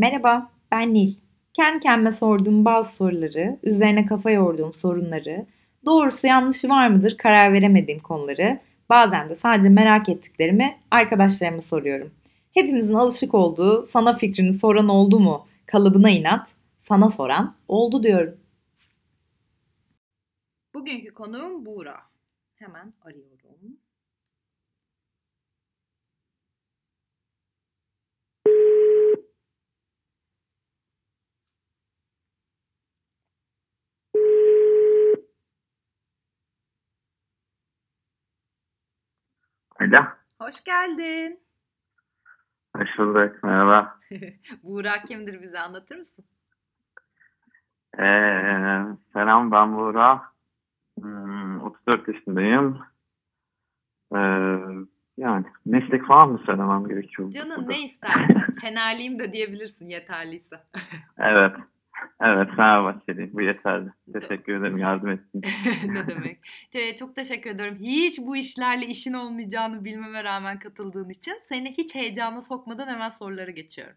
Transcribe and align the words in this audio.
Merhaba, 0.00 0.50
ben 0.70 0.94
Nil. 0.94 1.14
Kendi 1.54 1.80
kendime 1.80 2.12
sorduğum 2.12 2.64
bazı 2.64 2.92
soruları, 2.92 3.58
üzerine 3.62 4.06
kafa 4.06 4.30
yorduğum 4.30 4.74
sorunları, 4.74 5.46
doğrusu 5.86 6.26
yanlışı 6.26 6.68
var 6.68 6.88
mıdır 6.88 7.16
karar 7.16 7.52
veremediğim 7.52 8.00
konuları, 8.00 8.60
bazen 8.88 9.28
de 9.28 9.36
sadece 9.36 9.68
merak 9.68 10.08
ettiklerimi 10.08 10.78
arkadaşlarıma 10.90 11.62
soruyorum. 11.62 12.10
Hepimizin 12.54 12.94
alışık 12.94 13.34
olduğu 13.34 13.84
sana 13.84 14.12
fikrini 14.12 14.52
soran 14.52 14.88
oldu 14.88 15.20
mu 15.20 15.46
kalıbına 15.66 16.10
inat, 16.10 16.48
sana 16.78 17.10
soran 17.10 17.54
oldu 17.68 18.02
diyorum. 18.02 18.36
Bugünkü 20.74 21.14
konuğum 21.14 21.66
Buğra. 21.66 21.96
Hemen 22.54 22.92
arıyorum. 23.02 23.39
Alo. 39.80 40.06
Hoş 40.40 40.64
geldin. 40.64 41.40
Hoş 42.76 42.98
bulduk. 42.98 43.42
Merhaba. 43.42 43.98
Buğra 44.62 45.02
kimdir 45.04 45.42
bize 45.42 45.58
anlatır 45.58 45.96
mısın? 45.96 46.24
Ee, 47.98 48.82
selam 49.12 49.52
ben 49.52 49.76
Buğra. 49.76 50.22
Hmm, 51.00 51.60
34 51.62 52.08
yaşındayım. 52.08 52.78
Ee, 54.14 54.18
yani 55.16 55.44
meslek 55.64 56.06
falan 56.06 56.32
mı 56.32 56.42
söylemem 56.46 56.88
gerekiyor? 56.88 57.30
Canın 57.30 57.56
burada? 57.56 57.68
ne 57.68 57.84
istersen. 57.84 58.46
Fenerliyim 58.60 59.18
de 59.18 59.32
diyebilirsin 59.32 59.88
yeterliyse. 59.88 60.60
Evet. 61.18 61.56
Evet 62.20 62.48
Fenerbahçeliyim. 62.56 63.30
Bu 63.32 63.42
yeterli. 63.42 63.88
Teşekkür 64.12 64.60
ederim 64.60 64.78
yardım 64.78 65.10
ettiğin 65.10 65.44
ne 65.94 66.06
demek. 66.06 66.38
Ee, 66.74 66.96
Çok 66.96 67.14
teşekkür 67.14 67.50
ederim. 67.50 67.78
Hiç 67.80 68.18
bu 68.18 68.36
işlerle 68.36 68.86
işin 68.86 69.12
olmayacağını 69.12 69.84
bilmeme 69.84 70.24
rağmen 70.24 70.58
katıldığın 70.58 71.10
için 71.10 71.34
seni 71.48 71.70
hiç 71.78 71.94
heyecana 71.94 72.42
sokmadan 72.42 72.88
hemen 72.88 73.10
sorulara 73.10 73.50
geçiyorum. 73.50 73.96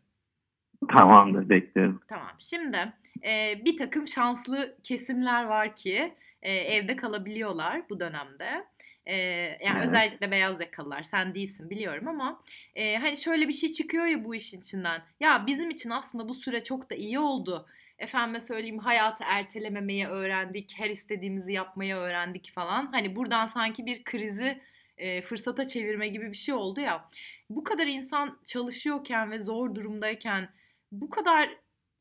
Tamamdır 0.97 1.49
bekliyorum. 1.49 2.02
Tamam. 2.07 2.31
Şimdi 2.39 2.93
e, 3.23 3.61
bir 3.65 3.77
takım 3.77 4.07
şanslı 4.07 4.75
kesimler 4.83 5.43
var 5.43 5.75
ki 5.75 6.13
e, 6.41 6.53
evde 6.53 6.95
kalabiliyorlar 6.95 7.81
bu 7.89 7.99
dönemde. 7.99 8.65
E, 9.05 9.15
yani 9.15 9.77
Evet. 9.77 9.87
özellikle 9.87 10.31
beyaz 10.31 10.59
yakalılar. 10.61 11.03
Sen 11.03 11.35
değilsin 11.35 11.69
biliyorum 11.69 12.08
ama 12.08 12.41
e, 12.75 12.97
hani 12.97 13.17
şöyle 13.17 13.47
bir 13.47 13.53
şey 13.53 13.69
çıkıyor 13.69 14.05
ya 14.05 14.23
bu 14.25 14.35
işin 14.35 14.61
içinden. 14.61 15.02
Ya 15.19 15.43
bizim 15.47 15.69
için 15.69 15.89
aslında 15.89 16.30
bu 16.30 16.33
süre 16.35 16.63
çok 16.63 16.89
da 16.89 16.95
iyi 16.95 17.19
oldu. 17.19 17.65
Efendime 18.03 18.41
söyleyeyim 18.41 18.79
hayatı 18.79 19.23
ertelememeyi 19.27 20.07
öğrendik. 20.07 20.73
Her 20.77 20.89
istediğimizi 20.89 21.51
yapmayı 21.53 21.95
öğrendik 21.95 22.51
falan. 22.55 22.85
Hani 22.91 23.15
buradan 23.15 23.45
sanki 23.45 23.85
bir 23.85 24.03
krizi 24.03 24.61
e, 24.97 25.21
fırsata 25.21 25.67
çevirme 25.67 26.07
gibi 26.07 26.31
bir 26.31 26.37
şey 26.37 26.55
oldu 26.55 26.79
ya. 26.79 27.09
Bu 27.49 27.63
kadar 27.63 27.87
insan 27.87 28.39
çalışıyorken 28.45 29.31
ve 29.31 29.39
zor 29.39 29.75
durumdayken 29.75 30.49
bu 30.91 31.09
kadar 31.09 31.49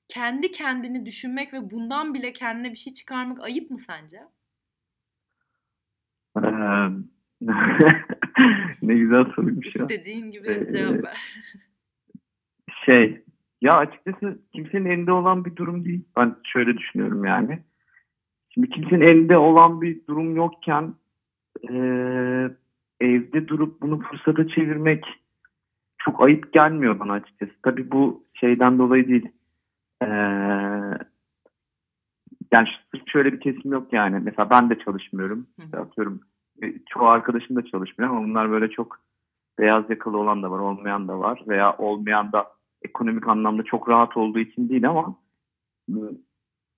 kendi 0.09 0.53
kendini 0.53 1.07
düşünmek 1.07 1.53
ve 1.53 1.71
bundan 1.71 2.15
bile 2.15 2.33
kendine 2.33 2.71
bir 2.71 2.77
şey 2.77 2.95
çıkarmak 2.95 3.41
ayıp 3.41 3.71
mı 3.71 3.79
sence? 3.79 4.23
Ne 8.83 8.95
güzel 8.95 9.25
soruymuş 9.37 9.77
ya. 9.77 9.83
İstediğin 9.83 10.31
gibi 10.31 10.49
Ee, 10.49 10.73
cevap 10.73 11.05
ver. 11.05 11.17
Şey, 12.87 13.25
ya 13.63 13.77
açıkçası 13.77 14.39
kimsenin 14.53 14.91
elinde 14.91 15.13
olan 15.13 15.45
bir 15.45 15.57
durum 15.57 15.85
değil. 15.85 16.05
Ben 16.17 16.37
şöyle 16.45 16.79
düşünüyorum 16.79 17.25
yani. 17.25 17.59
Şimdi 18.51 18.69
kimsenin 18.69 19.01
elinde 19.01 19.37
olan 19.37 19.81
bir 19.81 20.07
durum 20.07 20.37
yokken 20.37 20.95
eee, 21.63 22.51
evde 23.01 23.49
durup 23.49 23.81
bunu 23.83 24.01
fırsata 24.01 24.49
çevirmek 24.49 25.05
çok 25.99 26.23
ayıp 26.23 26.53
gelmiyor 26.53 27.01
bana 27.01 27.13
açıkçası. 27.13 27.53
Tabii 27.63 27.91
bu 27.91 28.25
şeyden 28.35 28.79
dolayı 28.79 29.09
değil. 29.09 29.29
Eee, 30.03 30.09
yani 32.53 32.69
şöyle 33.07 33.33
bir 33.33 33.41
kesim 33.41 33.73
yok 33.73 33.93
yani. 33.93 34.21
Mesela 34.23 34.51
ben 34.51 34.71
de 34.71 34.79
çalışmıyorum. 34.79 35.47
İşte 35.65 35.79
atıyorum 35.79 36.21
e, 36.63 36.75
çoğu 36.89 37.07
arkadaşım 37.07 37.57
da 37.57 37.65
çalışmıyor 37.65 38.11
ama 38.11 38.25
bunlar 38.25 38.51
böyle 38.51 38.71
çok 38.71 38.99
beyaz 39.59 39.91
yakalı 39.91 40.19
olan 40.19 40.43
da 40.43 40.51
var, 40.51 40.59
olmayan 40.59 41.09
da 41.09 41.19
var 41.19 41.43
veya 41.49 41.77
olmayan 41.77 42.33
da 42.33 42.47
ekonomik 42.85 43.29
anlamda 43.29 43.63
çok 43.63 43.89
rahat 43.89 44.17
olduğu 44.17 44.39
için 44.39 44.69
değil 44.69 44.89
ama 44.89 45.17
e, 45.91 45.99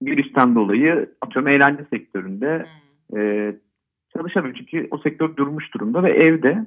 virüsten 0.02 0.54
dolayı 0.54 1.14
atıyorum 1.20 1.48
eğlence 1.48 1.84
sektöründe 1.90 2.66
Hmm. 3.10 3.20
e, 3.20 3.54
çalışamıyor 4.12 4.54
çünkü 4.54 4.88
o 4.90 4.98
sektör 4.98 5.36
durmuş 5.36 5.74
durumda 5.74 6.02
ve 6.02 6.10
evde 6.10 6.66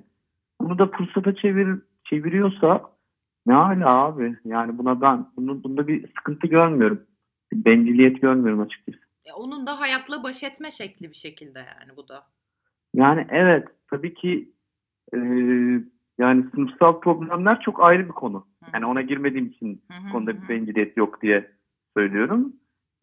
bunu 0.62 0.80
da 0.80 0.88
fırsata 0.88 1.36
çevir 1.36 1.80
çeviriyorsa 2.04 2.82
ne 3.46 3.54
hala 3.54 3.90
abi 3.90 4.38
yani 4.46 4.78
buna 4.78 5.02
ben 5.02 5.26
bunu, 5.38 5.64
bunda 5.64 5.88
bir 5.88 6.08
sıkıntı 6.08 6.48
görmüyorum. 6.48 7.02
Bir 7.52 7.66
benciliyet 7.66 8.22
görmüyorum 8.22 8.62
açıkçası. 8.62 9.00
E, 9.26 9.34
onun 9.34 9.66
da 9.66 9.80
hayatla 9.80 10.24
baş 10.24 10.44
etme 10.44 10.72
şekli 10.72 11.10
bir 11.10 11.16
şekilde 11.16 11.60
yani 11.60 11.98
bu 11.98 12.08
da. 12.08 12.24
Yani 12.94 13.28
evet 13.30 13.68
tabii 13.90 14.14
ki 14.14 14.52
e, 15.14 15.18
yani 16.18 16.46
sınıfsal 16.56 17.00
problemler 17.00 17.62
çok 17.62 17.84
ayrı 17.84 18.06
bir 18.06 18.14
konu. 18.14 18.46
Yani 18.74 18.86
ona 18.86 19.02
girmediğim 19.02 19.46
için 19.46 19.82
konuda 20.12 20.42
bir 20.42 20.50
benciliyet 20.50 20.98
yok 20.98 21.22
diye 21.22 21.52
söylüyorum. 21.98 22.54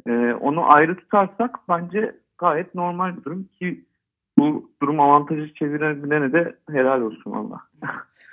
E, 0.07 0.33
onu 0.41 0.75
ayrı 0.75 0.97
tutarsak 0.97 1.59
bence 1.69 2.17
gayet 2.39 2.75
normal 2.75 3.17
bir 3.17 3.25
durum 3.25 3.45
ki 3.45 3.85
bu 4.39 4.71
durum 4.83 5.01
avantajı 5.01 5.55
çevirebilene 5.55 6.33
de 6.33 6.57
helal 6.71 7.01
olsun 7.01 7.33
valla. 7.33 7.61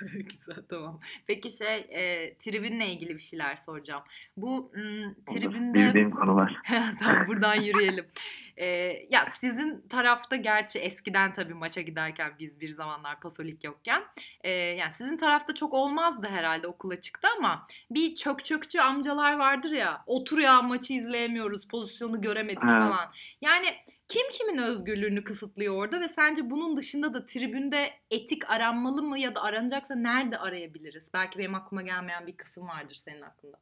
Güzel 0.00 0.62
tamam. 0.68 1.00
Peki 1.26 1.50
şey 1.50 1.76
e, 1.76 2.34
tribünle 2.34 2.86
ilgili 2.86 3.14
bir 3.16 3.22
şeyler 3.22 3.56
soracağım. 3.56 4.02
Bu 4.36 4.72
m, 4.74 5.14
tribünde 5.34 5.78
Bildiğim 5.78 6.10
konular. 6.10 6.56
tamam 6.98 7.26
buradan 7.26 7.54
yürüyelim. 7.54 8.06
E, 8.56 8.66
ya 9.10 9.26
sizin 9.40 9.88
tarafta 9.88 10.36
gerçi 10.36 10.78
eskiden 10.78 11.34
tabii 11.34 11.54
maça 11.54 11.80
giderken 11.80 12.32
biz 12.38 12.60
bir 12.60 12.68
zamanlar 12.68 13.20
pasolik 13.20 13.64
yokken 13.64 14.02
e, 14.40 14.50
yani 14.50 14.92
sizin 14.92 15.16
tarafta 15.16 15.54
çok 15.54 15.74
olmazdı 15.74 16.26
herhalde 16.30 16.66
okula 16.66 17.00
çıktı 17.00 17.28
ama 17.38 17.66
bir 17.90 18.14
çök 18.14 18.44
çökçü 18.44 18.80
amcalar 18.80 19.36
vardır 19.38 19.70
ya 19.70 20.02
otur 20.06 20.38
ya 20.38 20.62
maçı 20.62 20.92
izleyemiyoruz 20.92 21.68
pozisyonu 21.68 22.20
göremedik 22.20 22.62
Evet. 22.62 22.72
falan. 22.72 23.12
Yani 23.40 23.74
kim 24.08 24.22
kimin 24.32 24.58
özgürlüğünü 24.62 25.24
kısıtlıyor 25.24 25.74
orada 25.76 26.00
ve 26.00 26.08
sence 26.08 26.50
bunun 26.50 26.76
dışında 26.76 27.14
da 27.14 27.26
tribünde 27.26 27.90
etik 28.10 28.50
aranmalı 28.50 29.02
mı 29.02 29.18
ya 29.18 29.34
da 29.34 29.42
aranacaksa 29.42 29.94
nerede 29.94 30.38
arayabiliriz? 30.38 31.10
Belki 31.14 31.38
benim 31.38 31.54
aklıma 31.54 31.82
gelmeyen 31.82 32.26
bir 32.26 32.36
kısım 32.36 32.68
vardır 32.68 33.02
senin 33.04 33.22
aklında. 33.22 33.56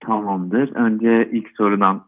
Tamamdır. 0.00 0.76
Önce 0.76 1.30
ilk 1.32 1.56
sorudan 1.56 2.06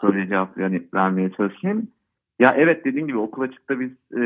soruya 0.00 0.26
cevap 0.28 0.58
yani 0.58 0.88
vermeye 0.94 1.32
çalışayım. 1.32 1.88
Ya 2.38 2.54
evet 2.56 2.84
dediğim 2.84 3.06
gibi 3.06 3.18
okul 3.18 3.42
açıkta 3.42 3.80
biz 3.80 3.92
e, 4.18 4.22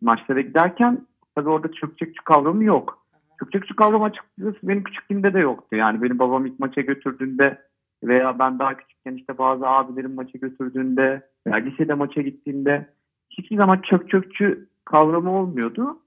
maçlara 0.00 0.40
giderken 0.40 1.06
tabii 1.34 1.48
orada 1.48 1.72
çökçekçi 1.72 2.24
kavramı 2.24 2.64
yok. 2.64 3.06
Çökçekçi 3.40 3.76
kavramı 3.76 4.04
açıkçası 4.04 4.58
benim 4.62 4.84
küçüklüğümde 4.84 5.34
de 5.34 5.38
yoktu. 5.38 5.76
Yani 5.76 6.02
benim 6.02 6.18
babam 6.18 6.46
ilk 6.46 6.58
maça 6.58 6.80
götürdüğünde 6.80 7.62
veya 8.02 8.38
ben 8.38 8.58
daha 8.58 8.76
küçükken 8.76 9.14
işte 9.14 9.38
bazı 9.38 9.68
abilerim 9.68 10.14
maça 10.14 10.38
götürdüğünde 10.38 11.28
veya 11.46 11.56
lisede 11.56 11.94
maça 11.94 12.20
gittiğimde 12.20 12.88
hiçbir 13.30 13.56
zaman 13.56 13.80
çök 13.80 14.10
çökçü 14.10 14.68
kavramı 14.84 15.30
olmuyordu. 15.38 15.98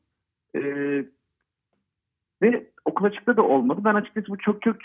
E, 0.55 0.61
ve 2.41 2.67
okul 2.85 3.05
açıkta 3.05 3.37
da 3.37 3.41
olmadı. 3.43 3.81
Ben 3.83 3.95
açıkçası 3.95 4.27
bu 4.27 4.37
çok 4.37 4.61
çok 4.61 4.75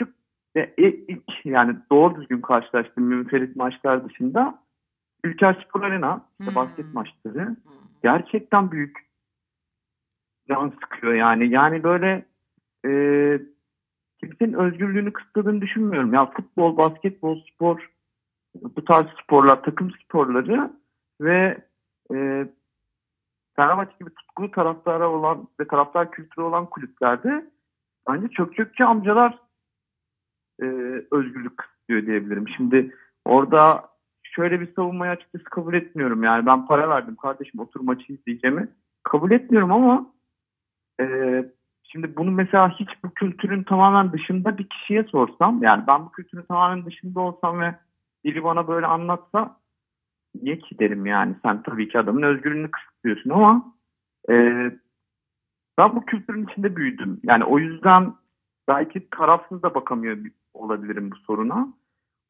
ve 0.57 0.75
i- 0.79 1.05
ilk 1.09 1.47
yani 1.47 1.77
doğru 1.93 2.21
düzgün 2.21 2.41
karşılaştığım 2.41 3.05
münferit 3.05 3.57
maçlar 3.57 4.09
dışında 4.09 4.59
Ülker 5.25 5.65
Spor 5.69 5.83
Arena 5.83 6.27
işte 6.41 6.51
Hmm. 6.51 6.55
basket 6.55 6.95
maçları 6.95 7.47
Hmm. 7.47 7.57
gerçekten 8.03 8.71
büyük 8.71 8.99
can 10.49 10.69
sıkıyor 10.71 11.15
yani. 11.15 11.49
Yani 11.49 11.83
böyle 11.83 12.25
e, 12.87 12.91
kimsenin 14.23 14.53
özgürlüğünü 14.53 15.13
kısıtladığını 15.13 15.61
düşünmüyorum. 15.61 16.15
Ya 16.15 16.27
futbol, 16.27 16.77
basketbol, 16.77 17.41
spor 17.53 17.91
bu 18.55 18.85
tarz 18.85 19.07
sporlar, 19.23 19.63
takım 19.63 19.91
sporları 19.91 20.71
ve 21.21 21.59
e, 22.15 22.47
Fenerbahçe 23.57 23.93
gibi 24.01 24.11
tutkulu 24.11 24.51
taraftara 24.51 25.11
olan 25.11 25.49
ve 25.61 25.67
taraftar 25.67 26.11
kültürü 26.11 26.45
olan 26.45 26.67
kulüplerde 26.67 27.51
bence 28.09 28.29
çok 28.29 28.57
çökçü 28.57 28.85
amcalar 28.85 29.39
e, 30.63 30.67
özgürlük 31.11 31.59
kısıtlıyor 31.59 32.07
diyebilirim. 32.07 32.49
Şimdi 32.57 32.95
orada 33.25 33.89
şöyle 34.23 34.61
bir 34.61 34.75
savunmayı 34.75 35.13
açıkçası 35.13 35.45
kabul 35.45 35.75
etmiyorum. 35.75 36.23
Yani 36.23 36.47
ben 36.47 36.67
para 36.67 36.89
verdim 36.89 37.17
kardeşim 37.17 37.61
otur 37.61 37.81
maçı 37.81 38.13
izleyeceğimi 38.13 38.69
kabul 39.03 39.31
etmiyorum 39.31 39.73
ama 39.73 40.13
e, 41.01 41.05
Şimdi 41.93 42.17
bunu 42.17 42.31
mesela 42.31 42.71
hiç 42.71 42.89
bu 43.05 43.11
kültürün 43.15 43.63
tamamen 43.63 44.13
dışında 44.13 44.59
bir 44.59 44.69
kişiye 44.69 45.05
sorsam 45.05 45.63
yani 45.63 45.85
ben 45.87 46.07
bu 46.07 46.13
kültürün 46.13 46.43
tamamen 46.43 46.87
dışında 46.87 47.21
olsam 47.21 47.61
ve 47.61 47.75
biri 48.25 48.45
bana 48.45 48.69
böyle 48.69 48.87
anlatsa 48.87 49.61
niye 50.43 50.59
ki 50.59 50.79
derim 50.79 51.07
yani 51.07 51.37
sen 51.43 51.63
tabii 51.63 51.89
ki 51.89 51.99
adamın 51.99 52.23
özgürlüğünü 52.23 52.71
kısıtlıyorsun 52.71 53.31
ama 53.31 53.75
e, 54.31 54.35
ben 55.79 55.97
bu 55.97 56.07
kültürün 56.07 56.47
içinde 56.47 56.77
büyüdüm. 56.77 57.21
Yani 57.23 57.45
o 57.45 57.59
yüzden 57.59 58.15
belki 58.69 59.11
tarafsız 59.11 59.63
da 59.63 59.75
bakamıyor 59.75 60.19
olabilirim 60.55 61.11
bu 61.11 61.17
soruna. 61.17 61.69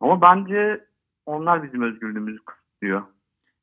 Ama 0.01 0.23
bence 0.23 0.87
onlar 1.27 1.63
bizim 1.63 1.83
özgürlüğümüzü 1.83 2.45
kısıtlıyor. 2.45 3.03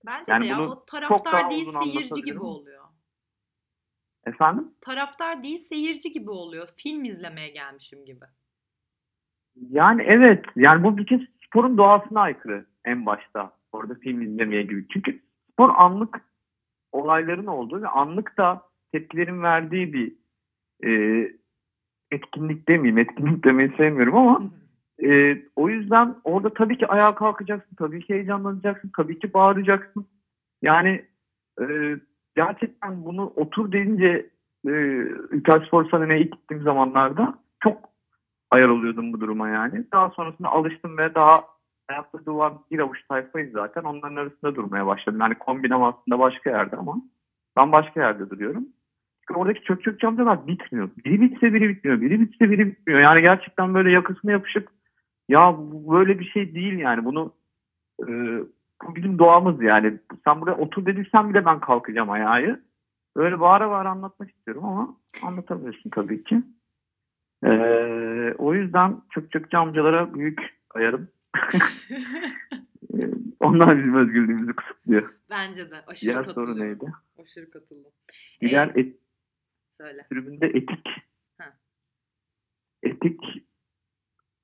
Bence 0.06 0.32
Yani 0.32 0.44
de 0.44 0.48
ya 0.48 0.62
o 0.62 0.86
taraftar 0.86 1.50
değil 1.50 1.66
seyirci 1.84 2.22
gibi 2.22 2.40
oluyor. 2.40 2.79
Efendim? 4.30 4.68
Taraftar 4.82 5.44
değil 5.44 5.60
seyirci 5.60 6.12
gibi 6.12 6.30
oluyor. 6.30 6.68
Film 6.78 7.06
izlemeye 7.06 7.50
gelmişim 7.50 8.06
gibi. 8.06 8.26
Yani 9.70 10.04
evet. 10.08 10.46
Yani 10.56 10.84
bu 10.84 10.98
bir 10.98 11.06
kez 11.06 11.22
sporun 11.46 11.78
doğasına 11.78 12.22
aykırı 12.22 12.66
en 12.86 13.06
başta. 13.06 13.52
Orada 13.72 13.96
film 13.96 14.22
izlemeye 14.22 14.64
gibi. 14.64 14.88
Çünkü 14.94 15.22
spor 15.52 15.70
anlık 15.76 16.22
olayların 16.92 17.46
olduğu 17.46 17.82
ve 17.82 17.88
anlık 17.88 18.38
da 18.38 18.62
tepkilerin 18.92 19.44
verdiği 19.44 19.94
bir 19.94 20.16
e, 20.84 20.92
etkinlik 22.12 22.68
demeyeyim. 22.68 22.98
Etkinlik 22.98 23.44
demeyi 23.44 23.74
sevmiyorum 23.78 24.16
ama 24.16 24.42
e, 25.04 25.42
o 25.56 25.70
yüzden 25.70 26.16
orada 26.24 26.54
tabii 26.54 26.78
ki 26.78 26.88
ayağa 26.88 27.16
kalkacaksın. 27.16 27.76
Tabii 27.76 28.02
ki 28.02 28.14
heyecanlanacaksın. 28.14 28.92
Tabii 28.98 29.20
ki 29.20 29.34
bağıracaksın. 29.34 30.08
Yani 30.62 31.06
e, 31.62 31.66
gerçekten 32.46 33.06
bunu 33.06 33.34
otur 33.36 33.72
deyince 33.72 34.30
e, 34.68 35.04
İtalya 35.34 35.68
Spor 35.68 35.90
Sahne'ye 35.90 36.20
ilk 36.20 36.32
gittiğim 36.32 36.64
zamanlarda 36.64 37.34
çok 37.64 37.78
ayar 38.52 38.70
oluyordum 38.70 39.14
bu 39.14 39.22
duruma 39.22 39.50
yani. 39.50 39.86
Daha 39.94 40.10
sonrasında 40.10 40.50
alıştım 40.50 40.98
ve 40.98 41.16
daha 41.16 41.44
hayatta 41.88 42.26
duvar 42.26 42.54
bir 42.72 42.80
avuç 42.80 42.98
tayfayız 43.10 43.52
zaten. 43.52 43.84
Onların 43.84 44.16
arasında 44.16 44.56
durmaya 44.56 44.88
başladım. 44.88 45.20
Yani 45.22 45.36
kombinem 45.36 45.84
aslında 45.84 46.20
başka 46.20 46.50
yerde 46.50 46.76
ama 46.76 47.02
ben 47.58 47.72
başka 47.72 48.02
yerde 48.02 48.30
duruyorum. 48.30 48.66
Çünkü 49.28 49.40
oradaki 49.40 49.64
çök 49.64 49.84
çök 49.84 50.00
camcalar 50.00 50.48
bitmiyor. 50.48 50.90
Biri 51.06 51.22
bitse 51.22 51.54
biri 51.54 51.70
bitmiyor. 51.70 52.02
Biri 52.02 52.20
bitse 52.20 52.50
biri 52.52 52.68
bitmiyor. 52.68 53.00
Yani 53.00 53.22
gerçekten 53.22 53.74
böyle 53.74 53.92
yakasına 53.92 54.32
yapışıp 54.32 54.68
ya 55.30 55.56
böyle 55.90 56.20
bir 56.20 56.26
şey 56.26 56.56
değil 56.56 56.80
yani. 56.80 57.06
Bunu 57.06 57.34
e, 58.08 58.12
bizim 58.96 59.20
doğamız 59.20 59.62
yani. 59.62 60.00
Sen 60.26 60.42
buraya 60.42 60.58
otur 60.58 60.86
dediysen 60.86 61.30
bile 61.30 61.46
ben 61.46 61.60
kalkacağım 61.60 62.10
ayağı. 62.10 62.62
Böyle 63.18 63.40
bağıra 63.40 63.70
bağıra 63.70 63.90
anlatmak 63.90 64.30
istiyorum 64.30 64.66
ama 64.66 64.98
anlatamıyorsun 65.24 65.90
tabii 65.90 66.24
ki. 66.24 66.44
Ee, 67.44 68.34
o 68.38 68.54
yüzden 68.54 69.02
çök 69.14 69.32
çökçü 69.32 69.58
amcalara 69.58 70.14
büyük 70.14 70.40
ayarım. 70.76 71.08
Onlar 73.40 73.78
bizim 73.78 73.96
özgürlüğümüzü 73.96 74.54
kısıtlıyor. 74.56 75.14
Bence 75.30 75.72
de 75.72 75.76
aşırı 75.88 76.12
Diğer 76.12 76.24
soru 76.24 76.36
katılıyorum. 76.36 76.66
neydi? 76.68 76.94
Aşırı 77.24 77.52
katıldım. 77.52 77.92
Diğer 78.42 78.68
Ee, 78.76 78.80
et, 78.80 78.96
söyle. 79.78 80.06
tribünde 80.10 80.48
etik. 80.48 80.88
Ha. 81.38 81.54
Etik 82.84 83.22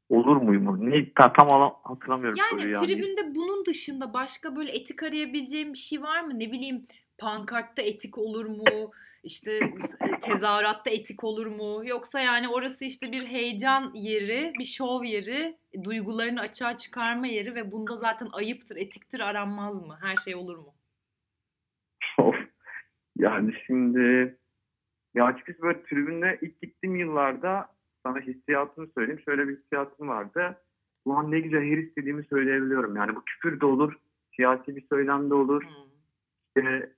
olur 0.10 0.36
muyum? 0.36 0.90
Ne, 0.90 1.14
ta- 1.14 1.34
tam 1.34 1.52
ala- 1.52 1.76
hatırlamıyorum 1.84 2.38
Yani 2.40 2.72
yani. 2.72 2.86
tribünde 2.86 3.36
bunun 3.36 3.66
dışında 3.66 4.14
başka 4.14 4.56
böyle 4.56 4.72
etik 4.72 5.04
arayabileceğim 5.04 5.74
bir 5.74 5.78
şey 5.78 6.02
var 6.02 6.22
mı? 6.22 6.40
Ne 6.40 6.52
bileyim 6.52 6.88
pankartta 7.18 7.82
etik 7.82 8.18
olur 8.18 8.46
mu? 8.46 8.92
İşte 9.24 9.52
e, 10.02 10.20
tezahüratta 10.22 10.90
etik 10.90 11.24
olur 11.24 11.46
mu? 11.46 11.82
Yoksa 11.86 12.20
yani 12.20 12.50
orası 12.50 12.86
işte 12.86 13.12
bir 13.12 13.26
heyecan 13.26 13.92
yeri, 13.94 14.54
bir 14.60 14.66
şov 14.66 15.04
yeri, 15.04 15.58
duygularını 15.84 16.40
açığa 16.40 16.78
çıkarma 16.78 17.28
yeri 17.28 17.56
ve 17.56 17.72
bunda 17.72 17.98
zaten 17.98 18.28
ayıptır, 18.34 18.76
etiktir 18.76 19.20
aranmaz 19.20 19.88
mı? 19.88 19.98
Her 20.02 20.16
şey 20.16 20.36
olur 20.36 20.58
mu? 20.58 20.76
Yani 23.18 23.54
şimdi 23.68 24.38
ya 25.16 25.26
açıkçası 25.26 25.62
böyle 25.62 25.84
tribünde 25.84 26.40
ilk 26.42 26.62
gittiğim 26.62 26.96
yıllarda 26.96 27.75
sana 28.06 28.20
hissiyatımı 28.20 28.88
söyleyeyim. 28.88 29.22
Şöyle 29.26 29.48
bir 29.48 29.58
hissiyatım 29.58 30.08
vardı. 30.08 30.58
Ulan 31.06 31.32
ne 31.32 31.40
güzel 31.40 31.64
her 31.64 31.78
istediğimi 31.78 32.24
söyleyebiliyorum. 32.24 32.96
Yani 32.96 33.16
bu 33.16 33.24
küfür 33.26 33.62
de 33.62 33.66
olur, 33.66 33.94
siyasi 34.36 34.76
bir 34.76 34.86
söylem 34.90 35.30
de 35.30 35.34
olur. 35.34 35.64
Hmm. 35.64 35.70
İşte 36.48 36.94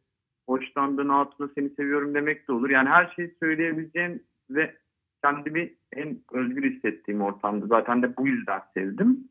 hoşlandığın 0.49 1.09
hatuna 1.09 1.49
seni 1.55 1.69
seviyorum 1.69 2.13
demek 2.13 2.47
de 2.47 2.51
olur. 2.51 2.69
Yani 2.69 2.89
her 2.89 3.13
şeyi 3.15 3.35
söyleyebileceğim 3.39 4.23
ve 4.49 4.75
kendimi 5.23 5.73
en 5.93 6.19
özgür 6.31 6.71
hissettiğim 6.71 7.21
ortamdı. 7.21 7.67
Zaten 7.67 8.01
de 8.01 8.17
bu 8.17 8.27
yüzden 8.27 8.61
sevdim. 8.73 9.29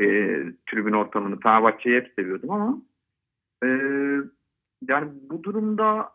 Ee, 0.00 0.04
tribün 0.70 0.92
ortamını. 0.92 1.40
Fenerbahçe'yi 1.40 1.96
hep 1.96 2.12
seviyordum 2.16 2.50
ama 2.50 2.82
ee, 3.64 3.68
yani 4.88 5.10
bu 5.30 5.42
durumda 5.42 6.12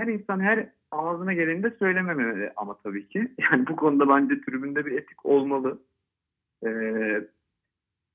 her 0.00 0.06
insan 0.06 0.40
her 0.40 0.68
ağzına 0.90 1.32
geleni 1.32 1.62
de 1.62 1.70
söylememeli 1.78 2.52
ama 2.56 2.78
tabii 2.82 3.08
ki. 3.08 3.34
Yani 3.38 3.66
bu 3.66 3.76
konuda 3.76 4.08
bence 4.08 4.40
tribünde 4.40 4.86
bir 4.86 4.92
etik 4.92 5.26
olmalı. 5.26 5.82
Ee, 6.66 7.28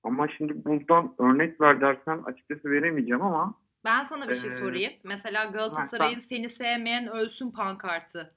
ama 0.04 0.28
şimdi 0.28 0.66
buradan 0.66 1.16
örnek 1.20 1.62
ver 1.62 1.82
dersen 1.82 2.18
açıkçası 2.26 2.72
veremeyeceğim 2.72 3.22
ama 3.22 3.60
Ben 3.86 4.04
sana 4.04 4.30
bir 4.30 4.36
şey 4.36 4.50
Ee, 4.50 4.54
sorayım. 4.54 4.94
Mesela 5.04 5.46
Galatasaray'ın 5.46 6.20
seni 6.20 6.50
sevmeyen 6.50 7.08
ölsün 7.08 7.52
pankartı. 7.52 8.36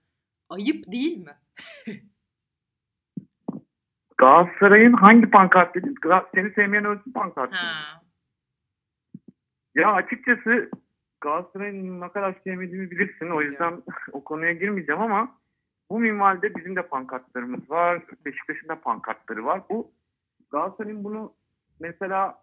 Ayıp 0.49 0.93
değil 0.93 1.19
mi? 1.19 1.37
Galatasaray'ın 4.19 4.93
hangi 4.93 5.31
pankart 5.31 5.75
dedin? 5.75 5.95
Seni 6.35 6.51
sevmeyen 6.51 6.85
ölsün 6.85 7.13
pankartı. 7.13 7.57
Ha. 7.57 8.03
Ya 9.75 9.93
açıkçası 9.93 10.71
Galatasaray'ın 11.21 12.01
ne 12.01 12.09
kadar 12.09 12.35
sevmediğimi 12.45 12.91
bilirsin. 12.91 13.31
O 13.31 13.41
yüzden 13.41 13.83
o 14.13 14.25
konuya 14.25 14.53
girmeyeceğim 14.53 15.01
ama 15.01 15.39
bu 15.91 15.99
minvalde 15.99 16.55
bizim 16.55 16.77
de 16.77 16.83
pankartlarımız 16.83 17.71
var. 17.71 18.03
Beşiktaş'ın 18.25 18.69
da 18.69 18.81
pankartları 18.81 19.45
var. 19.45 19.63
Bu 19.71 19.91
Galatasaray'ın 20.51 21.05
bunu 21.05 21.33
mesela 21.81 22.43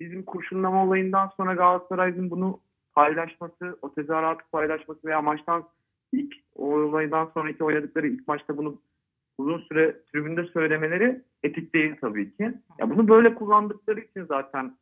bizim 0.00 0.22
kurşunlama 0.22 0.84
olayından 0.84 1.28
sonra 1.36 1.54
Galatasaray'ın 1.54 2.30
bunu 2.30 2.60
paylaşması, 2.94 3.78
o 3.82 3.94
tezahüratı 3.94 4.50
paylaşması 4.52 5.00
veya 5.04 5.22
maçtan 5.22 5.68
ilk 6.12 6.34
o 6.54 6.74
olaydan 6.74 7.30
sonraki 7.34 7.64
oynadıkları 7.64 8.06
ilk 8.06 8.28
maçta 8.28 8.56
bunu 8.56 8.80
uzun 9.38 9.58
süre 9.58 10.02
tribünde 10.12 10.44
söylemeleri 10.44 11.22
etik 11.42 11.74
değil 11.74 11.96
tabii 12.00 12.36
ki. 12.36 12.54
Ya 12.78 12.90
bunu 12.90 13.08
böyle 13.08 13.34
kullandıkları 13.34 14.00
için 14.00 14.24
zaten 14.24 14.76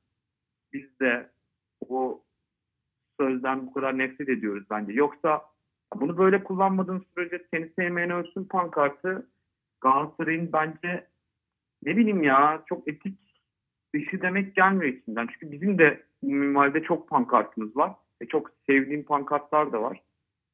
biz 0.73 1.01
de 1.01 1.31
o 1.89 2.23
sözden 3.27 3.67
bu 3.67 3.73
kadar 3.73 3.99
nefret 3.99 4.29
ediyoruz 4.29 4.65
bence. 4.71 4.93
Yoksa 4.93 5.43
bunu 5.95 6.19
böyle 6.19 6.45
kullanmadığın 6.45 7.05
sürece 7.15 7.45
seni 7.55 7.69
sevmeyen 7.79 8.11
ölsün 8.11 8.45
pankartı 8.45 9.29
Galatasaray'ın 9.81 10.53
bence 10.53 11.07
ne 11.85 11.97
bileyim 11.97 12.23
ya 12.23 12.63
çok 12.69 12.89
etik 12.89 13.19
dışı 13.95 14.23
demek 14.23 14.55
gelmiyor 14.57 14.93
içinden. 14.93 15.27
Çünkü 15.27 15.53
bizim 15.53 15.79
de 15.79 16.03
minvalde 16.23 16.83
çok 16.83 17.09
pankartımız 17.09 17.77
var. 17.77 17.93
Ve 18.23 18.27
çok 18.27 18.51
sevdiğim 18.67 19.05
pankartlar 19.05 19.73
da 19.73 19.83
var. 19.83 20.03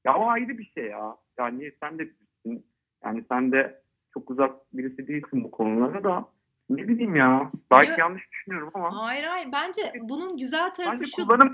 Ya 0.04 0.14
o 0.16 0.28
ayrı 0.28 0.58
bir 0.58 0.70
şey 0.75 0.84
ya. 0.84 1.16
Yani 1.38 1.72
sen 1.82 1.98
de 1.98 2.02
bilirsin. 2.02 2.66
Yani 3.04 3.25
sen 3.28 3.52
de 3.52 3.82
çok 4.14 4.30
uzak 4.30 4.52
birisi 4.72 5.08
değilsin 5.08 5.44
bu 5.44 5.50
konulara 5.50 6.04
da. 6.04 6.28
Ne 6.70 6.88
bileyim 6.88 7.16
ya. 7.16 7.50
Belki 7.70 7.90
Ya- 7.90 7.96
yanlış 7.98 8.30
düşünüyorum 8.32 8.70
ama. 8.75 9.02
Hayır 9.06 9.25
hayır. 9.25 9.48
Bence 9.52 9.82
bunun 10.02 10.37
güzel 10.38 10.75
tarafı 10.75 10.92
Bence 10.98 11.10
şu. 11.16 11.26
kullanım 11.26 11.52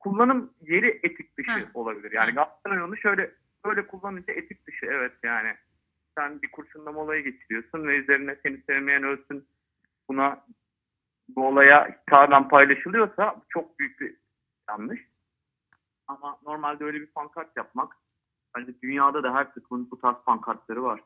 kullanım 0.00 0.52
yeri 0.60 1.00
etik 1.02 1.36
dışı 1.38 1.50
Ha. 1.50 1.60
olabilir. 1.74 2.12
Yani. 2.12 2.32
Galatasaray 2.32 2.82
onu 2.82 2.96
şöyle 2.96 3.30
böyle 3.64 3.86
kullanınca 3.86 4.32
etik 4.34 4.66
dışı 4.66 4.86
evet 4.86 5.12
yani. 5.22 5.56
Sen 6.18 6.42
bir 6.42 6.50
kurşunlama 6.50 7.00
olayı 7.00 7.24
geçiriyorsun 7.24 7.86
ve 7.88 7.96
üzerine 7.96 8.36
seni 8.42 8.62
sevmeyen 8.62 9.02
ölsün 9.02 9.48
buna 10.08 10.44
bu 11.28 11.46
olaya 11.46 11.88
hitaben 11.88 12.48
paylaşılıyorsa 12.48 13.42
çok 13.48 13.78
büyük 13.78 14.00
bir 14.00 14.16
yanlış. 14.68 15.00
Ama 16.06 16.38
normalde 16.46 16.84
öyle 16.84 17.00
bir 17.00 17.06
pankart 17.06 17.56
yapmak 17.56 17.96
bence 18.56 18.72
dünyada 18.82 19.22
da 19.22 19.34
her 19.34 19.54
takımın 19.54 19.90
bu 19.90 19.98
tarz 19.98 20.16
pankartları 20.26 20.82
var. 20.82 21.00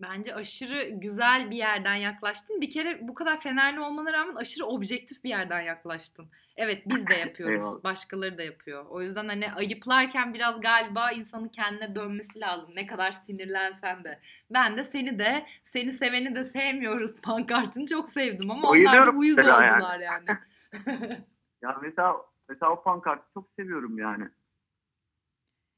Bence 0.00 0.34
aşırı 0.34 0.88
güzel 0.88 1.50
bir 1.50 1.56
yerden 1.56 1.94
yaklaştın. 1.94 2.60
Bir 2.60 2.70
kere 2.70 3.08
bu 3.08 3.14
kadar 3.14 3.40
fenerli 3.40 3.80
olmana 3.80 4.12
rağmen 4.12 4.34
aşırı 4.34 4.66
objektif 4.66 5.24
bir 5.24 5.28
yerden 5.28 5.60
yaklaştın. 5.60 6.28
Evet 6.56 6.82
biz 6.86 7.06
de 7.06 7.14
yapıyoruz. 7.26 7.84
Başkaları 7.84 8.38
da 8.38 8.42
yapıyor. 8.42 8.86
O 8.88 9.02
yüzden 9.02 9.28
hani 9.28 9.52
ayıplarken 9.52 10.34
biraz 10.34 10.60
galiba 10.60 11.10
insanın 11.10 11.48
kendine 11.48 11.94
dönmesi 11.94 12.40
lazım. 12.40 12.70
Ne 12.74 12.86
kadar 12.86 13.12
sinirlensen 13.12 14.04
de. 14.04 14.20
Ben 14.50 14.76
de 14.76 14.84
seni 14.84 15.18
de 15.18 15.46
seni 15.64 15.92
seveni 15.92 16.34
de 16.34 16.44
sevmiyoruz 16.44 17.16
pankartını 17.22 17.86
çok 17.86 18.10
sevdim 18.10 18.50
ama 18.50 18.68
onlar 18.70 19.06
da 19.06 19.10
uyuz 19.10 19.36
mesela 19.36 19.62
yani. 19.62 19.76
oldular 19.76 20.00
yani. 20.00 20.26
Ya 21.62 21.78
mesela 21.82 22.16
mesela 22.48 22.72
o 22.72 22.82
pankartı 22.82 23.24
çok 23.34 23.48
seviyorum 23.56 23.98
yani. 23.98 24.28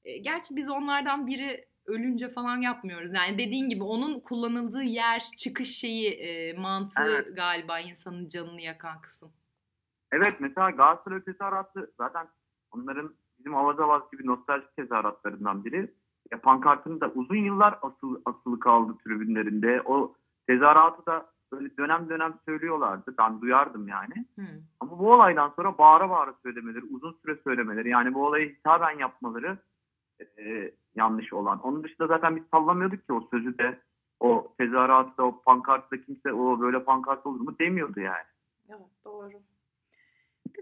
E, 0.04 0.18
gerçi 0.18 0.56
biz 0.56 0.70
onlardan 0.70 1.26
biri 1.26 1.67
ölünce 1.88 2.28
falan 2.28 2.56
yapmıyoruz. 2.56 3.12
Yani 3.14 3.38
dediğin 3.38 3.68
gibi 3.68 3.82
onun 3.82 4.20
kullanıldığı 4.20 4.82
yer, 4.82 5.22
çıkış 5.36 5.68
şeyi, 5.68 6.10
e, 6.10 6.52
mantığı 6.52 7.02
Evet. 7.02 7.36
galiba 7.36 7.80
insanın 7.80 8.28
canını 8.28 8.60
yakan 8.60 9.00
kısım. 9.00 9.32
Evet 10.12 10.34
mesela 10.40 10.70
Galatasaray 10.70 11.22
tezahüratı 11.22 11.92
zaten 11.98 12.26
onların 12.70 13.14
bizim 13.38 13.54
Avazavaz 13.54 14.02
gibi 14.12 14.26
nostaljik 14.26 14.76
tezahüratlarından 14.76 15.64
biri. 15.64 15.94
Ya 16.32 16.40
pankartını 16.40 17.00
da 17.00 17.08
uzun 17.14 17.36
yıllar 17.36 17.78
asılı, 17.82 18.22
asılı 18.24 18.60
kaldı 18.60 18.92
tribünlerinde. 19.04 19.82
O 19.84 20.14
tezahüratı 20.46 21.06
da 21.06 21.26
böyle 21.52 21.76
dönem 21.76 22.08
dönem 22.08 22.34
söylüyorlardı. 22.44 23.14
Ben 23.18 23.40
duyardım 23.40 23.88
yani. 23.88 24.26
Hı. 24.38 24.42
Ama 24.80 24.98
bu 24.98 25.12
olaydan 25.12 25.52
sonra 25.56 25.78
bağıra 25.78 26.10
bağıra 26.10 26.34
söylemeleri, 26.42 26.84
uzun 26.84 27.18
süre 27.22 27.36
söylemeleri 27.44 27.88
yani 27.88 28.14
bu 28.14 28.26
olayı 28.26 28.54
hitaben 28.54 28.98
yapmaları 28.98 29.58
e, 30.38 30.72
yanlış 30.98 31.32
olan. 31.32 31.60
Onun 31.60 31.84
dışında 31.84 32.06
zaten 32.06 32.36
biz 32.36 32.44
sallamıyorduk 32.50 33.06
ki 33.06 33.12
o 33.12 33.28
sözü 33.30 33.58
de 33.58 33.78
o 34.20 34.54
tezahüratı 34.58 35.16
da 35.16 35.24
o 35.24 35.42
pankartta 35.42 36.00
kimse 36.00 36.32
o 36.32 36.60
böyle 36.60 36.84
pankart 36.84 37.26
olur 37.26 37.40
mu 37.40 37.58
demiyordu 37.58 38.00
yani. 38.00 38.26
Evet 38.68 39.04
doğru. 39.04 39.32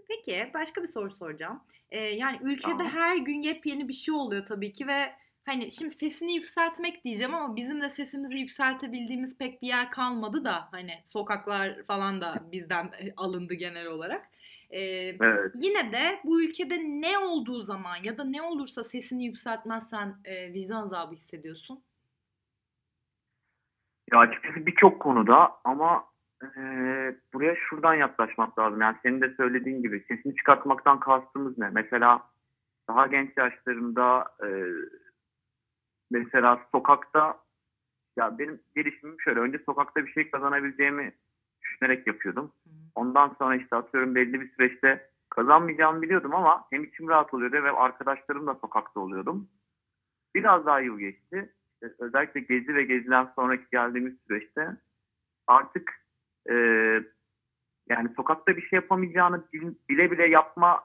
Peki 0.09 0.51
başka 0.55 0.83
bir 0.83 0.89
soru 0.89 1.11
soracağım. 1.11 1.61
Ee, 1.91 2.01
yani 2.01 2.39
ülkede 2.43 2.77
Tamam. 2.77 2.87
her 2.93 3.17
gün 3.17 3.43
yepyeni 3.43 3.89
bir 3.89 3.93
şey 3.93 4.15
oluyor 4.15 4.47
tabii 4.47 4.73
ki 4.73 4.87
ve 4.87 5.13
hani 5.45 5.73
şimdi 5.73 5.95
sesini 5.95 6.35
yükseltmek 6.35 7.05
diyeceğim 7.05 7.35
ama 7.35 7.57
bizim 7.57 7.81
de 7.81 7.91
sesimizi 7.91 8.39
yükseltebildiğimiz 8.39 9.39
pek 9.39 9.63
bir 9.63 9.67
yer 9.67 9.91
kalmadı 9.91 10.45
da 10.45 10.69
hani 10.71 10.93
sokaklar 11.05 11.83
falan 11.83 12.21
da 12.21 12.35
bizden 12.53 12.85
e, 12.85 13.13
alındı 13.17 13.55
genel 13.55 13.87
olarak. 13.87 14.31
Ee, 14.71 14.79
Evet. 15.21 15.53
yine 15.55 15.93
de 15.93 16.21
bu 16.25 16.43
ülkede 16.43 16.79
ne 16.79 17.19
olduğu 17.19 17.61
zaman 17.63 17.97
ya 18.03 18.19
da 18.19 18.25
ne 18.25 18.43
olursa 18.43 18.85
sesini 18.85 19.25
yükseltmezsen 19.25 20.17
e, 20.25 20.53
vicdan 20.53 20.83
azabı 20.83 21.15
hissediyorsun. 21.15 21.83
Ya 24.13 24.19
açıkçası 24.19 24.67
birçok 24.67 25.01
konuda 25.03 25.51
ama 25.65 26.05
eee, 26.43 27.17
buraya 27.35 27.57
şuradan 27.69 27.95
yaklaşmak 27.95 28.59
lazım. 28.59 28.81
Yani 28.81 28.97
senin 29.03 29.21
de 29.21 29.35
söylediğin 29.37 29.83
gibi 29.83 30.05
sesini 30.09 30.37
çıkartmaktan 30.37 31.01
kastımız 31.01 31.59
ne? 31.59 31.71
Mesela 31.71 32.23
daha 32.89 33.07
genç 33.07 33.31
yaşlarımda 33.37 34.25
eee, 34.43 34.67
mesela 36.11 36.61
sokakta 36.73 37.39
ya 38.17 38.39
benim 38.39 38.61
gelişimim 38.77 39.21
şöyle 39.21 39.41
önce 39.41 39.59
sokakta 39.67 40.07
bir 40.07 40.13
şey 40.13 40.31
kazanabileceğimi 40.31 41.13
düşünerek 41.77 42.07
yapıyordum. 42.07 42.53
Ondan 42.95 43.37
sonra 43.39 43.57
işte 43.57 43.77
atıyorum 43.77 44.15
belli 44.15 44.41
bir 44.41 44.51
süreçte 44.51 45.11
kazanmayacağımı 45.31 46.03
biliyordum 46.03 46.35
ama 46.35 46.65
hem 46.71 46.85
içim 46.85 47.09
rahat 47.09 47.35
oluyordu 47.35 47.57
ve 47.65 47.71
arkadaşlarımla 47.71 48.55
sokakta 48.55 49.01
oluyordum. 49.01 49.49
Biraz 50.35 50.67
daha 50.67 50.81
yıl 50.81 50.99
geçti. 50.99 51.53
İşte 51.73 51.95
özellikle 51.99 52.41
Gezi 52.41 52.75
ve 52.75 52.83
Gezi'den 52.83 53.33
sonraki 53.37 53.65
geldiğimiz 53.73 54.15
süreçte 54.29 54.77
artık 55.47 55.93
e, 56.51 56.55
yani 57.89 58.09
sokakta 58.17 58.57
bir 58.57 58.63
şey 58.63 58.77
yapamayacağını 58.77 59.45
bil- 59.53 59.75
bile 59.89 60.11
bile 60.11 60.29
yapma 60.29 60.85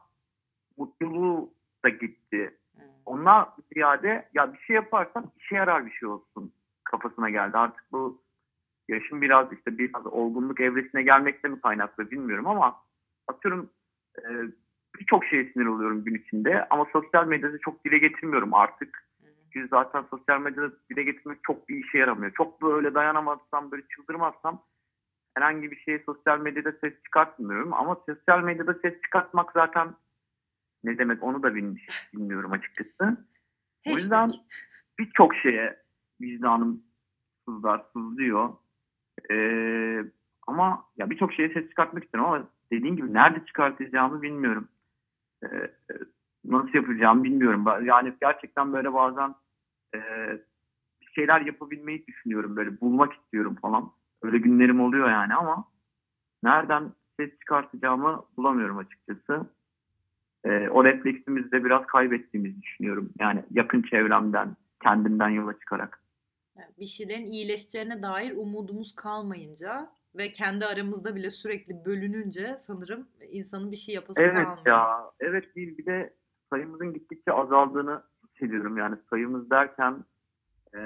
mutluluğu 0.78 1.54
da 1.86 1.90
gitti. 1.90 2.58
Hı. 2.76 2.82
Onlar 3.06 3.50
ziyade 3.74 4.30
ya 4.34 4.54
bir 4.54 4.60
şey 4.60 4.76
yaparsam 4.76 5.32
işe 5.38 5.56
yarar 5.56 5.86
bir 5.86 5.92
şey 5.92 6.10
olsun 6.10 6.54
kafasına 6.84 7.30
geldi. 7.30 7.58
Artık 7.58 7.86
bu 7.92 8.22
yaşım 8.92 9.22
biraz 9.22 9.54
işte 9.54 9.78
biraz 9.78 10.06
olgunluk 10.06 10.60
evresine 10.60 11.04
gelmekle 11.04 11.50
mi 11.50 11.62
kaynaklı 11.62 12.12
bilmiyorum 12.12 12.48
ama 12.48 12.76
atıyorum 13.28 13.70
e, 14.18 14.30
birçok 15.00 15.26
şeye 15.26 15.52
sinir 15.54 15.66
oluyorum 15.66 16.04
gün 16.04 16.16
içinde 16.16 16.68
ama 16.70 16.86
sosyal 16.94 17.28
medyada 17.28 17.58
çok 17.58 17.86
dile 17.86 17.98
getirmiyorum 17.98 18.54
artık. 18.54 19.08
Çünkü 19.54 19.68
zaten 19.68 20.04
sosyal 20.10 20.42
medyada 20.42 20.72
dile 20.90 21.04
getirmek 21.04 21.44
çok 21.44 21.70
bir 21.70 21.86
işe 21.86 21.98
yaramıyor. 21.98 22.32
Çok 22.32 22.62
böyle 22.62 22.94
dayanamazsam, 22.94 23.72
böyle 23.72 23.84
çıldırmazsam 23.96 24.64
herhangi 25.36 25.72
bir 25.72 25.78
şeye 25.78 26.04
sosyal 26.06 26.40
medyada 26.40 26.72
ses 26.72 26.94
çıkartmıyorum. 27.04 27.74
Ama 27.74 27.98
sosyal 28.10 28.44
medyada 28.44 28.74
ses 28.74 29.02
çıkartmak 29.02 29.52
zaten 29.52 29.96
ne 30.84 30.98
demek 30.98 31.24
onu 31.24 31.44
da 31.44 31.56
bil- 31.56 31.76
bilmiyorum 32.14 32.52
açıkçası. 32.52 33.18
O 33.86 33.90
yüzden 33.90 34.32
birçok 35.00 35.36
şeye 35.36 35.80
vicdanım 36.22 36.84
sızlar, 37.46 37.86
sızlıyor. 37.94 38.50
Ee, 39.32 40.04
ama 40.48 40.86
ya 40.98 41.10
birçok 41.10 41.34
şeye 41.34 41.50
ses 41.50 41.70
çıkartmak 41.70 42.04
istiyorum 42.04 42.30
ama 42.30 42.48
dediğin 42.72 42.96
gibi 42.96 43.14
nerede 43.14 43.46
çıkartacağımı 43.46 44.22
bilmiyorum. 44.22 44.68
Ee, 45.44 45.72
nasıl 46.46 46.74
yapacağımı 46.74 47.24
bilmiyorum. 47.24 47.66
Yani 47.86 48.14
gerçekten 48.22 48.74
böyle 48.74 48.94
bazen 48.94 49.36
e, 49.96 50.00
şeyler 51.16 51.42
yapabilmeyi 51.42 52.08
düşünüyorum. 52.08 52.56
Böyle 52.56 52.82
bulmak 52.82 53.14
istiyorum 53.14 53.56
falan. 53.62 53.92
Öyle 54.22 54.38
günlerim 54.38 54.82
oluyor 54.82 55.10
yani 55.10 55.34
ama 55.34 55.66
nereden 56.44 56.92
ses 57.20 57.40
çıkartacağımı 57.40 58.26
bulamıyorum 58.38 58.78
açıkçası. 58.78 59.50
Ee, 60.46 60.70
o 60.70 60.84
refleksimizi 60.84 61.52
de 61.52 61.66
biraz 61.66 61.86
kaybettiğimizi 61.86 62.62
düşünüyorum. 62.62 63.10
Yani 63.20 63.44
yakın 63.52 63.82
çevremden, 63.82 64.56
kendimden 64.84 65.30
yola 65.30 65.60
çıkarak. 65.60 66.01
Bir 66.80 66.86
şeylerin 66.86 67.28
iyileşeceğine 67.28 68.02
dair 68.02 68.38
umudumuz 68.38 68.96
kalmayınca 68.96 69.92
ve 70.16 70.32
kendi 70.32 70.66
aramızda 70.66 71.16
bile 71.16 71.32
sürekli 71.32 71.86
bölününce 71.86 72.58
sanırım 72.62 73.08
insanın 73.32 73.72
bir 73.72 73.78
şey 73.78 73.96
yapası 73.96 74.22
Evet 74.22 74.34
kalmıyor. 74.46 74.66
ya, 74.68 75.12
evet 75.20 75.56
değil. 75.56 75.78
Bir 75.78 75.86
de 75.86 76.14
sayımızın 76.50 76.94
gittikçe 76.94 77.32
azaldığını 77.32 78.04
hissediyorum. 78.24 78.78
Yani 78.78 78.96
sayımız 79.10 79.50
derken 79.50 80.06
e, 80.74 80.80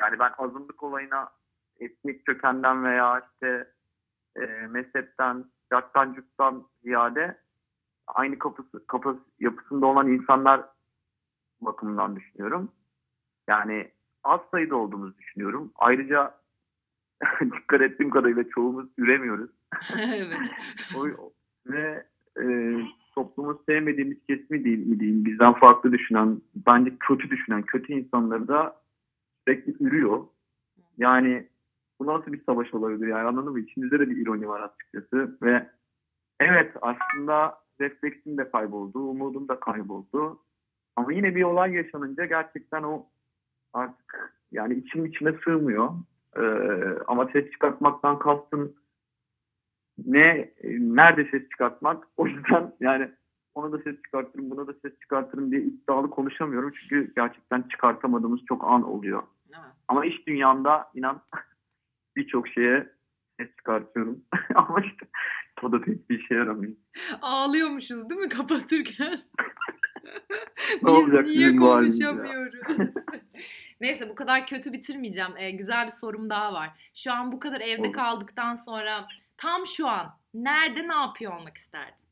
yani 0.00 0.18
ben 0.18 0.32
azınlık 0.38 0.82
olayına 0.82 1.30
etnik 1.80 2.26
kökenden 2.26 2.84
veya 2.84 3.20
işte 3.32 3.72
e, 4.36 4.40
mezhepten, 4.46 5.44
yaktan 5.72 6.14
cüttan 6.14 6.66
ziyade 6.82 7.38
aynı 8.06 8.38
kapısı, 8.38 8.86
kapı 8.86 9.24
yapısında 9.40 9.86
olan 9.86 10.08
insanlar 10.08 10.64
bakımından 11.60 12.16
düşünüyorum. 12.16 12.72
Yani 13.48 13.90
az 14.26 14.40
sayıda 14.50 14.76
olduğumuzu 14.76 15.18
düşünüyorum. 15.18 15.72
Ayrıca 15.76 16.34
dikkat 17.40 17.80
ettiğim 17.80 18.10
kadarıyla 18.10 18.48
çoğumuz 18.48 18.86
üremiyoruz. 18.98 19.50
evet. 19.98 20.50
Ve 21.66 22.06
e, 22.40 22.74
toplumun 23.14 23.60
sevmediğimiz 23.66 24.26
kesimi 24.26 24.64
değil 24.64 24.86
mi 24.86 25.00
diyeyim, 25.00 25.24
bizden 25.24 25.52
farklı 25.52 25.92
düşünen, 25.92 26.40
bence 26.66 26.92
kötü 27.00 27.30
düşünen, 27.30 27.62
kötü 27.62 27.92
insanları 27.92 28.48
da 28.48 28.80
sürekli 29.44 29.84
ürüyor. 29.84 30.26
Yani 30.98 31.48
bu 32.00 32.06
nasıl 32.06 32.32
bir 32.32 32.44
savaş 32.44 32.74
olabilir 32.74 33.06
yani 33.06 33.28
anladın 33.28 33.52
mı? 33.52 33.60
İçimizde 33.60 33.98
de 33.98 34.10
bir 34.10 34.16
ironi 34.16 34.48
var 34.48 34.60
açıkçası 34.60 35.38
ve 35.42 35.70
evet 36.40 36.72
aslında 36.82 37.58
refleksim 37.80 38.38
de 38.38 38.50
kayboldu, 38.50 38.98
umudum 38.98 39.48
da 39.48 39.60
kayboldu. 39.60 40.40
Ama 40.96 41.12
yine 41.12 41.34
bir 41.34 41.42
olay 41.42 41.72
yaşanınca 41.72 42.24
gerçekten 42.24 42.82
o 42.82 43.06
artık 43.76 44.36
yani 44.52 44.74
içim 44.74 45.06
içime 45.06 45.32
sığmıyor. 45.44 45.90
Ee, 46.36 46.42
ama 47.06 47.28
ses 47.32 47.50
çıkartmaktan 47.50 48.18
kastım 48.18 48.74
ne 50.04 50.52
e, 50.62 50.68
nerede 50.80 51.24
ses 51.30 51.48
çıkartmak. 51.48 52.08
O 52.16 52.26
yüzden 52.26 52.74
yani 52.80 53.10
ona 53.54 53.72
da 53.72 53.78
ses 53.78 54.02
çıkartırım, 54.02 54.50
buna 54.50 54.66
da 54.66 54.72
ses 54.82 55.00
çıkartırım 55.00 55.50
diye 55.50 55.62
iddialı 55.62 56.10
konuşamıyorum. 56.10 56.72
Çünkü 56.80 57.12
gerçekten 57.16 57.62
çıkartamadığımız 57.62 58.40
çok 58.48 58.64
an 58.64 58.82
oluyor. 58.82 59.22
Ama 59.88 60.04
iş 60.06 60.26
dünyamda 60.26 60.90
inan 60.94 61.22
birçok 62.16 62.48
şeye 62.48 62.92
ses 63.40 63.56
çıkartıyorum. 63.56 64.24
Ama 64.54 64.80
işte 64.80 65.06
o 65.62 65.72
da 65.72 65.80
pek 65.80 66.10
bir 66.10 66.18
işe 66.18 66.34
yaramıyor. 66.34 66.72
Ağlıyormuşuz 67.22 68.10
değil 68.10 68.20
mi 68.20 68.28
kapatırken? 68.28 69.20
Biz 70.82 71.36
niye 71.36 71.56
konuşamıyoruz? 71.56 72.54
Neyse 73.80 74.10
bu 74.10 74.14
kadar 74.14 74.46
kötü 74.46 74.72
bitirmeyeceğim. 74.72 75.36
Ee, 75.36 75.50
güzel 75.50 75.86
bir 75.86 75.90
sorum 75.90 76.30
daha 76.30 76.52
var. 76.52 76.90
Şu 76.94 77.12
an 77.12 77.32
bu 77.32 77.40
kadar 77.40 77.60
evde 77.60 77.86
Olur. 77.86 77.92
kaldıktan 77.92 78.54
sonra 78.54 79.08
tam 79.36 79.66
şu 79.66 79.88
an 79.88 80.06
nerede 80.34 80.88
ne 80.88 80.94
yapıyor 80.94 81.32
olmak 81.32 81.56
isterdin? 81.56 82.06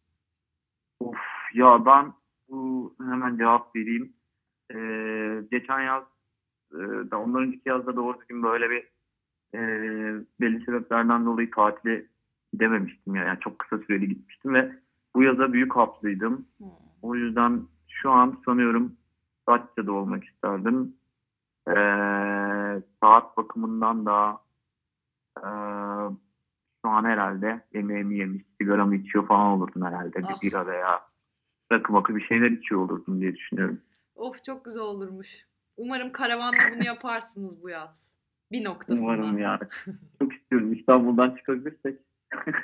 Of 1.01 1.17
ya 1.55 1.87
ben 1.87 2.13
bu 2.49 2.95
hemen 3.01 3.37
cevap 3.37 3.77
vereyim. 3.77 4.13
Ee, 4.75 5.43
geçen 5.51 5.81
yaz 5.81 6.05
e, 6.73 6.79
da 7.11 7.19
ondan 7.19 7.43
önceki 7.43 7.69
yazda 7.69 7.97
doğru 7.97 8.21
düzgün 8.21 8.43
böyle 8.43 8.71
bir 8.71 8.89
e, 9.55 9.61
belli 10.41 10.65
sebeplerden 10.65 11.27
dolayı 11.27 11.51
tatile 11.51 12.07
gidememiştim 12.53 13.15
ya. 13.15 13.25
Yani 13.25 13.41
çok 13.41 13.59
kısa 13.59 13.79
süreli 13.79 14.09
gitmiştim 14.09 14.55
ve 14.55 14.73
bu 15.15 15.23
yaza 15.23 15.53
büyük 15.53 15.77
haplıydım. 15.77 16.47
Hmm. 16.59 16.67
O 17.03 17.15
yüzden 17.15 17.63
şu 17.89 18.11
an 18.11 18.39
sanıyorum 18.45 18.97
Datça'da 19.49 19.93
olmak 19.93 20.25
isterdim. 20.25 20.95
Ee, 21.69 22.83
saat 23.03 23.37
bakımından 23.37 24.07
da 24.07 24.41
ee, 25.39 25.49
şu 26.85 26.91
an 26.91 27.05
herhalde 27.05 27.65
yemeğimi 27.75 28.19
yemiş, 28.19 28.43
sigaramı 28.61 28.97
içiyor 28.97 29.27
falan 29.27 29.47
olurdum 29.47 29.83
herhalde. 29.83 30.21
Ah. 30.25 30.43
Bir 30.43 30.49
bira 30.49 30.67
veya 30.67 31.01
rakı 31.73 31.93
makı 31.93 32.17
bir 32.17 32.25
şeyler 32.25 32.51
içiyor 32.51 32.81
olurdum 32.81 33.21
diye 33.21 33.35
düşünüyorum. 33.35 33.81
Of 34.15 34.45
çok 34.45 34.65
güzel 34.65 34.83
olurmuş. 34.83 35.47
Umarım 35.77 36.13
karavanla 36.13 36.59
bunu 36.75 36.85
yaparsınız 36.85 37.63
bu 37.63 37.69
yaz. 37.69 38.05
Bir 38.53 38.65
noktasında. 38.65 39.01
Umarım 39.01 39.39
ya. 39.39 39.61
Çok 40.19 40.33
istiyorum. 40.33 40.73
İstanbul'dan 40.73 41.37
çıkabilirsek. 41.37 42.01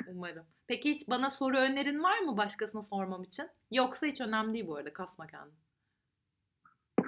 Umarım. 0.07 0.43
Peki 0.67 0.89
hiç 0.89 1.09
bana 1.09 1.29
soru 1.29 1.57
önerin 1.57 2.03
var 2.03 2.19
mı 2.19 2.37
başkasına 2.37 2.83
sormam 2.83 3.23
için? 3.23 3.45
Yoksa 3.71 4.07
hiç 4.07 4.21
önemli 4.21 4.53
değil 4.53 4.67
bu 4.67 4.75
arada. 4.75 4.93
Kasma 4.93 5.27
kendini. 5.27 5.53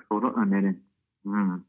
Soru 0.09 0.33
önerin. 0.33 0.85
Hmm. 1.23 1.61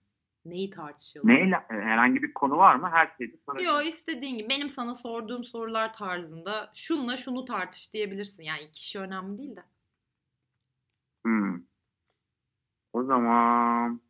Neyi 0.45 0.71
tartışalım? 0.71 1.29
Neyle, 1.29 1.55
e, 1.71 1.75
herhangi 1.75 2.23
bir 2.23 2.35
konu 2.35 2.57
var 2.57 2.75
mı? 2.77 2.89
Her 2.93 3.15
şeyi 3.19 3.39
sorabilirim. 3.47 3.75
Yo 3.75 3.81
istediğin 3.83 4.39
gibi. 4.39 4.49
Benim 4.49 4.69
sana 4.69 4.95
sorduğum 4.95 5.45
sorular 5.45 5.93
tarzında 5.93 6.71
şunla 6.75 7.17
şunu 7.17 7.45
tartış 7.45 7.93
diyebilirsin. 7.95 8.43
Yani 8.43 8.73
kişi 8.73 9.01
önemli 9.01 9.39
değil 9.39 9.57
de. 9.57 9.63
Hmm. 11.25 11.61
O 12.93 13.05
zaman 13.05 14.01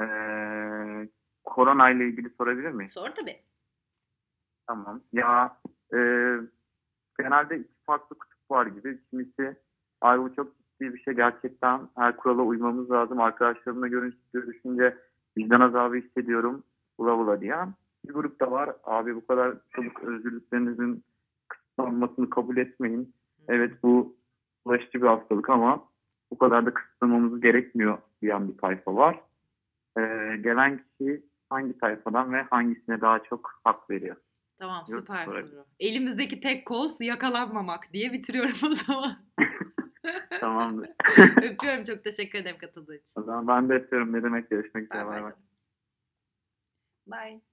eee 0.00 1.08
korona 1.44 1.90
ile 1.90 2.08
ilgili 2.08 2.30
sorabilir 2.30 2.70
miyim? 2.70 2.90
Sor 2.90 3.10
tabii. 3.10 3.36
Tamam. 4.66 5.02
Ya 5.12 5.58
eee, 5.92 6.38
genelde 7.18 7.58
iki 7.58 7.74
farklı 7.86 8.18
kutup 8.18 8.50
var 8.50 8.66
gibi. 8.66 9.00
Kimisi 9.10 9.56
ay 10.00 10.18
bu 10.18 10.34
çok 10.34 10.52
bir 10.82 11.02
şey 11.02 11.14
gerçekten 11.14 11.80
her 11.96 12.16
kurala 12.16 12.42
uymamız 12.42 12.90
lazım. 12.90 13.20
Arkadaşlarımla 13.20 13.88
görüş, 13.88 14.14
görüşünce 14.32 14.96
vicdan 15.38 15.60
azabı 15.60 15.96
hissediyorum. 15.96 16.62
Bula 16.98 17.18
bula 17.18 17.40
diyen. 17.40 17.74
Bir 18.04 18.14
grup 18.14 18.40
da 18.40 18.50
var. 18.50 18.76
Abi 18.84 19.16
bu 19.16 19.26
kadar 19.26 19.54
çabuk 19.76 20.02
özgürlüklerinizin 20.02 21.04
kısıtlanmasını 21.48 22.30
kabul 22.30 22.56
etmeyin. 22.56 23.14
Evet 23.48 23.82
bu 23.82 24.16
bulaşıcı 24.66 25.02
bir 25.02 25.06
hastalık 25.06 25.50
ama 25.50 25.84
bu 26.30 26.38
kadar 26.38 26.66
da 26.66 26.74
kısıtlamamız 26.74 27.40
gerekmiyor 27.40 27.98
diyen 28.22 28.48
bir 28.48 28.58
tayfa 28.58 28.96
var. 28.96 29.20
Ee, 29.98 30.02
gelen 30.44 30.80
kişi 30.98 31.22
hangi 31.50 31.78
tayfadan 31.78 32.32
ve 32.32 32.42
hangisine 32.42 33.00
daha 33.00 33.22
çok 33.22 33.60
hak 33.64 33.90
veriyor? 33.90 34.16
Tamam 34.58 34.84
süper 34.86 35.24
soru. 35.24 35.64
Elimizdeki 35.80 36.40
tek 36.40 36.66
koz 36.66 37.00
yakalanmamak 37.00 37.92
diye 37.92 38.12
bitiriyorum 38.12 38.56
o 38.70 38.74
zaman. 38.74 39.12
Tamamdır. 40.40 40.90
Öpüyorum 41.42 41.84
çok 41.84 42.04
teşekkür 42.04 42.38
ederim 42.38 42.58
katıldığın 42.58 42.98
için. 42.98 43.20
O 43.20 43.24
zaman 43.24 43.48
ben 43.48 43.68
de 43.68 43.74
öpüyorum. 43.74 44.12
Ne 44.12 44.22
demek 44.22 44.50
görüşmek 44.50 44.84
üzere. 44.84 45.06
Bay. 45.06 45.12
bay. 45.12 45.20
canım. 45.20 45.36
Bye. 47.06 47.51